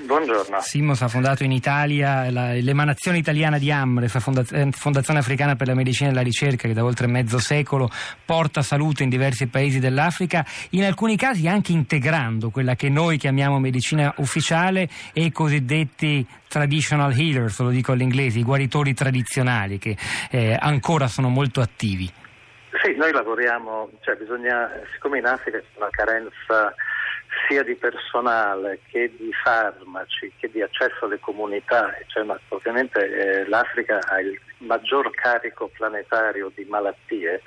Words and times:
Buongiorno. 0.00 0.60
Simos 0.60 1.02
ha 1.02 1.08
fondato 1.08 1.44
in 1.44 1.52
Italia 1.52 2.30
la, 2.30 2.52
l'emanazione 2.52 3.18
italiana 3.18 3.58
di 3.58 3.70
Amref, 3.70 4.14
eh, 4.52 4.70
Fondazione 4.72 5.20
Africana 5.20 5.54
per 5.54 5.68
la 5.68 5.74
Medicina 5.74 6.10
e 6.10 6.12
la 6.12 6.22
Ricerca, 6.22 6.66
che 6.66 6.74
da 6.74 6.84
oltre 6.84 7.06
mezzo 7.06 7.38
secolo 7.38 7.88
porta 8.24 8.62
salute 8.62 9.04
in 9.04 9.08
diversi 9.08 9.46
paesi 9.46 9.78
dell'Africa, 9.78 10.44
in 10.70 10.84
alcuni 10.84 11.16
casi 11.16 11.46
anche 11.46 11.72
integrando 11.72 12.50
quella 12.50 12.74
che 12.74 12.88
noi 12.88 13.18
chiamiamo 13.18 13.60
medicina 13.60 14.12
ufficiale 14.16 14.88
e 15.12 15.22
i 15.22 15.30
cosiddetti 15.30 16.26
traditional 16.48 17.12
healers, 17.16 17.60
lo 17.60 17.70
dico 17.70 17.92
all'inglese, 17.92 18.40
i 18.40 18.44
guaritori 18.44 18.94
tradizionali 18.94 19.78
che 19.78 19.96
eh, 20.30 20.56
ancora 20.58 21.06
sono 21.06 21.28
molto 21.28 21.60
attivi. 21.60 22.10
Sì, 22.82 22.96
noi 22.96 23.12
lavoriamo, 23.12 23.90
cioè 24.00 24.16
bisogna, 24.16 24.68
siccome 24.92 25.18
in 25.18 25.26
Africa 25.26 25.58
c'è 25.58 25.66
una 25.76 25.88
carenza 25.90 26.74
sia 27.48 27.62
di 27.62 27.74
personale 27.74 28.80
che 28.88 29.12
di 29.16 29.30
farmaci 29.32 30.32
che 30.38 30.50
di 30.50 30.62
accesso 30.62 31.04
alle 31.04 31.20
comunità, 31.20 31.94
cioè, 32.06 32.24
ovviamente 32.48 33.00
eh, 33.00 33.48
l'Africa 33.48 33.98
ha 34.08 34.20
il 34.20 34.38
maggior 34.58 35.10
carico 35.10 35.68
planetario 35.68 36.50
di 36.54 36.64
malattie, 36.64 37.42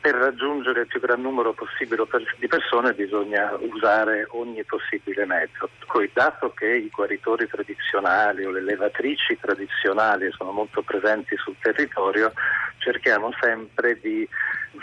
per 0.00 0.14
raggiungere 0.14 0.80
il 0.80 0.86
più 0.86 0.98
gran 0.98 1.20
numero 1.20 1.52
possibile 1.52 2.04
di 2.38 2.46
persone 2.46 2.94
bisogna 2.94 3.54
usare 3.60 4.26
ogni 4.30 4.64
possibile 4.64 5.26
mezzo. 5.26 5.68
Poi, 5.86 6.10
dato 6.12 6.52
che 6.54 6.66
i 6.66 6.88
guaritori 6.88 7.46
tradizionali 7.46 8.44
o 8.44 8.50
le 8.50 8.62
levatrici 8.62 9.38
tradizionali 9.38 10.30
sono 10.32 10.52
molto 10.52 10.80
presenti 10.80 11.36
sul 11.36 11.54
territorio, 11.60 12.32
cerchiamo 12.80 13.30
sempre 13.40 13.98
di 14.00 14.28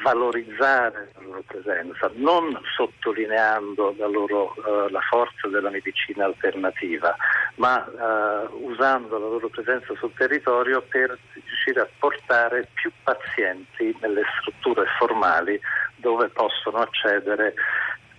valorizzare 0.03 1.11
la 1.15 1.21
loro 1.23 1.43
presenza, 1.45 2.11
non 2.15 2.57
sottolineando 2.75 3.95
la, 3.97 4.07
loro, 4.07 4.53
uh, 4.57 4.89
la 4.89 4.99
forza 5.01 5.47
della 5.47 5.69
medicina 5.69 6.25
alternativa, 6.25 7.15
ma 7.55 7.85
uh, 7.85 8.65
usando 8.65 9.17
la 9.17 9.27
loro 9.27 9.49
presenza 9.49 9.93
sul 9.95 10.13
territorio 10.15 10.81
per 10.81 11.17
riuscire 11.33 11.81
a 11.81 11.89
portare 11.97 12.69
più 12.73 12.91
pazienti 13.03 13.95
nelle 14.01 14.23
strutture 14.39 14.85
formali 14.97 15.59
dove 15.95 16.29
possono 16.29 16.77
accedere 16.77 17.53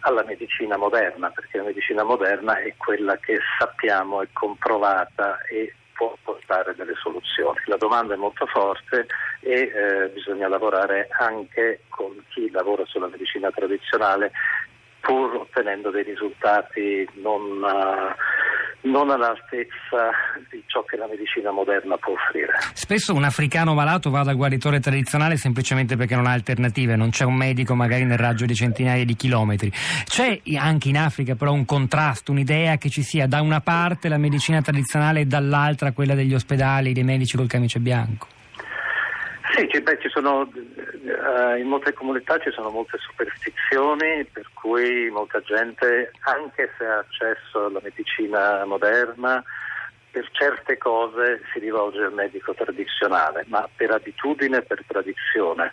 alla 0.01 0.25
medicina 0.25 0.77
moderna, 0.77 1.31
perché 1.31 1.59
la 1.59 1.65
medicina 1.65 2.03
moderna 2.03 2.59
è 2.59 2.75
quella 2.77 3.17
che 3.17 3.39
sappiamo 3.59 4.23
è 4.23 4.29
comprovata 4.33 5.39
e 5.51 5.75
può 5.98 6.17
portare 6.23 6.75
delle 6.77 6.95
soluzioni. 6.95 7.59
La 7.67 7.77
domanda 7.77 8.15
è 8.15 8.17
molto 8.17 8.47
forte 8.47 9.07
e 9.41 9.53
eh, 9.53 10.08
bisogna 10.12 10.48
lavorare 10.48 11.08
anche 11.19 11.83
con 11.89 12.12
chi 12.28 12.50
lavora 12.50 12.84
sulla 12.86 13.08
medicina 13.08 13.50
tradizionale 13.50 14.33
pur 15.00 15.34
ottenendo 15.36 15.91
dei 15.91 16.03
risultati 16.03 17.08
non, 17.22 17.62
uh, 17.62 18.89
non, 18.89 19.11
all'altezza 19.11 20.11
di 20.50 20.62
ciò 20.67 20.84
che 20.84 20.97
la 20.97 21.06
medicina 21.06 21.50
moderna 21.50 21.97
può 21.97 22.12
offrire. 22.12 22.53
Spesso 22.75 23.14
un 23.14 23.25
africano 23.25 23.75
malato 23.75 24.11
va 24.11 24.22
dal 24.22 24.36
guaritore 24.36 24.80
tradizionale 24.80 25.36
semplicemente 25.36 25.97
perché 25.97 26.14
non 26.14 26.27
ha 26.27 26.33
alternative, 26.33 26.97
non 26.97 27.11
c'è 27.11 27.25
un 27.25 27.36
medico 27.36 27.75
magari 27.75 28.05
nel 28.05 28.19
raggio 28.19 28.45
di 28.45 28.55
centinaia 28.55 29.05
di 29.05 29.14
chilometri. 29.14 29.70
C'è 30.05 30.42
anche 30.56 30.89
in 30.89 30.98
Africa 30.98 31.34
però 31.36 31.52
un 31.52 31.64
contrasto, 31.64 32.33
un'idea 32.33 32.77
che 32.77 32.91
ci 32.91 33.02
sia 33.02 33.27
da 33.27 33.41
una 33.41 33.61
parte 33.61 34.08
la 34.08 34.19
medicina 34.19 34.61
tradizionale 34.61 35.20
e 35.20 35.25
dall'altra 35.25 35.92
quella 35.92 36.14
degli 36.14 36.34
ospedali, 36.34 36.92
dei 36.92 37.05
medici 37.05 37.36
col 37.36 37.47
camice 37.47 37.78
bianco. 37.78 38.36
Sì, 39.59 39.81
beh, 39.81 39.98
sono, 40.09 40.42
uh, 40.42 41.56
in 41.59 41.67
molte 41.67 41.92
comunità 41.92 42.39
ci 42.39 42.53
sono 42.53 42.70
molte 42.70 42.97
superstizioni 42.98 44.25
per 44.27 44.48
cui 44.55 45.11
molta 45.11 45.41
gente, 45.41 46.12
anche 46.20 46.70
se 46.78 46.84
ha 46.84 46.98
accesso 46.98 47.64
alla 47.64 47.81
medicina 47.83 48.64
moderna, 48.67 49.42
per 50.12 50.29
certe 50.31 50.79
cose 50.79 51.42
si 51.53 51.59
rivolge 51.59 52.05
al 52.05 52.12
medico 52.12 52.55
tradizionale, 52.55 53.45
ma 53.48 53.69
per 53.75 53.91
abitudine, 53.91 54.62
per 54.62 54.84
tradizione. 54.86 55.73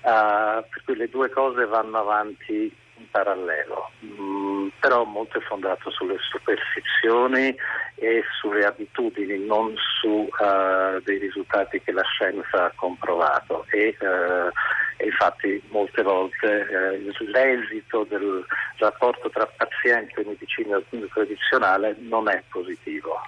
Uh, 0.00 0.64
per 0.70 0.82
cui 0.84 0.96
le 0.96 1.08
due 1.10 1.28
cose 1.28 1.66
vanno 1.66 1.98
avanti 1.98 2.74
in 2.98 3.10
parallelo, 3.10 3.90
mm, 4.04 4.68
però 4.80 5.04
molto 5.04 5.38
è 5.38 5.42
fondato 5.42 5.90
sulle 5.90 6.16
superstizioni 6.30 7.54
e 7.96 8.22
sulle 8.40 8.64
abitudini, 8.64 9.44
non 9.44 9.74
su 10.00 10.08
uh, 10.08 11.00
dei 11.04 11.18
risultati 11.18 11.80
che 11.80 11.92
la 11.92 12.04
scienza 12.04 12.66
ha 12.66 12.72
comprovato 12.74 13.64
e, 13.70 13.96
uh, 14.00 15.04
infatti 15.04 15.62
molte 15.70 16.02
volte 16.02 16.46
uh, 16.46 17.24
l'esito 17.24 18.06
del 18.08 18.44
rapporto 18.78 19.30
tra 19.30 19.46
paziente 19.56 20.20
e 20.20 20.24
medicina 20.26 20.80
tradizionale 21.12 21.96
non 22.00 22.28
è 22.28 22.42
positivo. 22.50 23.18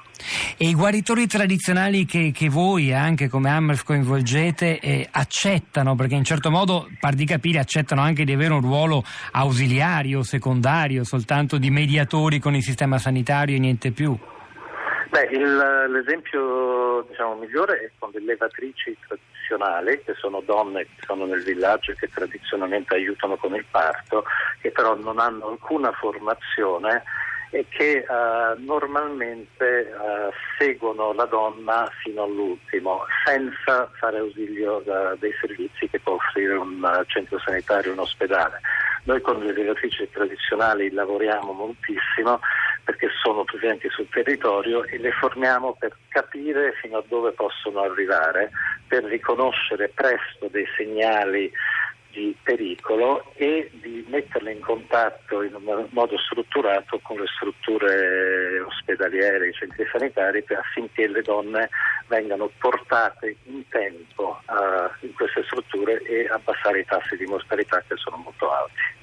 E 0.61 0.67
i 0.67 0.75
guaritori 0.75 1.27
tradizionali 1.27 2.05
che, 2.05 2.33
che 2.35 2.49
voi 2.49 2.93
anche 2.93 3.29
come 3.29 3.49
Amref 3.49 3.85
coinvolgete 3.85 4.81
eh, 4.81 5.09
accettano, 5.11 5.95
perché 5.95 6.17
in 6.17 6.25
certo 6.25 6.51
modo, 6.51 6.89
par 6.99 7.15
di 7.15 7.25
capire, 7.25 7.61
accettano 7.61 8.01
anche 8.01 8.25
di 8.25 8.33
avere 8.33 8.55
un 8.55 8.61
ruolo 8.61 9.05
ausiliario, 9.31 10.25
secondario, 10.25 11.05
soltanto 11.05 11.59
di 11.59 11.71
mediatori 11.71 12.41
con 12.41 12.57
il 12.57 12.63
sistema 12.63 12.99
sanitario 12.99 13.55
e 13.55 13.61
niente 13.61 13.93
più? 13.93 14.19
Beh, 15.19 15.37
il, 15.37 15.89
l'esempio 15.91 17.05
diciamo, 17.09 17.35
migliore 17.35 17.81
è 17.81 17.91
con 17.99 18.11
le 18.13 18.21
levatrici 18.21 18.97
tradizionali, 19.05 20.01
che 20.05 20.15
sono 20.15 20.41
donne 20.43 20.85
che 20.85 21.03
sono 21.05 21.25
nel 21.25 21.43
villaggio 21.43 21.91
e 21.91 21.97
che 21.97 22.09
tradizionalmente 22.09 22.95
aiutano 22.95 23.37
con 23.37 23.53
il 23.57 23.65
parto, 23.69 24.23
che 24.61 24.71
però 24.71 24.95
non 24.95 25.19
hanno 25.19 25.49
alcuna 25.49 25.91
formazione 25.91 27.03
e 27.51 27.67
che 27.69 28.07
uh, 28.07 28.63
normalmente 28.63 29.91
uh, 29.93 30.31
seguono 30.57 31.13
la 31.13 31.25
donna 31.25 31.91
fino 32.01 32.23
all'ultimo, 32.23 33.05
senza 33.25 33.91
fare 33.99 34.19
ausilio 34.19 34.83
da, 34.85 35.17
dei 35.19 35.33
servizi 35.41 35.89
che 35.89 35.99
può 35.99 36.13
offrire 36.13 36.55
un 36.55 36.81
uh, 36.81 37.05
centro 37.07 37.41
sanitario, 37.41 37.91
un 37.91 37.99
ospedale. 37.99 38.61
Noi 39.05 39.21
con 39.23 39.43
le 39.43 39.53
levatrici 39.53 40.09
tradizionali 40.11 40.93
lavoriamo 40.93 41.53
moltissimo 41.53 42.39
perché 42.89 43.09
sono 43.23 43.45
presenti 43.45 43.87
sul 43.91 44.09
territorio 44.09 44.83
e 44.85 44.97
le 44.97 45.11
formiamo 45.13 45.77
per 45.79 45.95
capire 46.09 46.73
fino 46.81 46.97
a 46.97 47.05
dove 47.07 47.33
possono 47.33 47.83
arrivare, 47.83 48.51
per 48.87 49.05
riconoscere 49.05 49.91
presto 49.91 50.49
dei 50.51 50.67
segnali 50.75 51.53
di 52.11 52.35
pericolo 52.43 53.31
e 53.35 53.71
di 53.75 54.07
metterle 54.09 54.53
in 54.53 54.61
contatto 54.61 55.43
in 55.43 55.55
un 55.55 55.87
modo 55.91 56.17
strutturato 56.17 56.99
con 57.03 57.19
le 57.19 57.27
strutture 57.27 58.61
ospedaliere, 58.61 59.49
i 59.49 59.53
centri 59.53 59.87
sanitari 59.93 60.43
affinché 60.59 61.09
le 61.09 61.21
donne 61.21 61.69
vengano 62.07 62.51
portate 62.57 63.37
in 63.45 63.69
tempo 63.69 64.41
uh, 64.47 65.05
in 65.05 65.13
queste 65.13 65.43
strutture 65.45 66.01
e 66.05 66.27
abbassare 66.31 66.81
i 66.81 66.87
tassi 66.87 67.19
di 67.19 67.27
mortalità 67.27 67.85
che 67.87 67.97
sono 67.97 68.17
molto 68.17 68.51
alti. 68.51 68.97